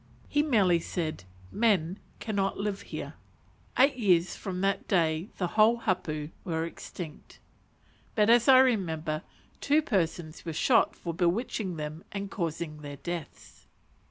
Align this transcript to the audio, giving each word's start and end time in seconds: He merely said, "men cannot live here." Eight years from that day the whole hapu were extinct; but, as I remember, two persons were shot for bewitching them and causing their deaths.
He 0.27 0.41
merely 0.41 0.79
said, 0.79 1.25
"men 1.51 1.99
cannot 2.19 2.57
live 2.57 2.81
here." 2.81 3.13
Eight 3.77 3.97
years 3.97 4.35
from 4.35 4.61
that 4.61 4.87
day 4.87 5.29
the 5.37 5.49
whole 5.49 5.77
hapu 5.77 6.31
were 6.43 6.65
extinct; 6.65 7.37
but, 8.15 8.27
as 8.27 8.47
I 8.47 8.57
remember, 8.61 9.21
two 9.59 9.83
persons 9.83 10.43
were 10.43 10.53
shot 10.53 10.95
for 10.95 11.13
bewitching 11.13 11.75
them 11.75 12.03
and 12.11 12.31
causing 12.31 12.81
their 12.81 12.97
deaths. 12.97 13.67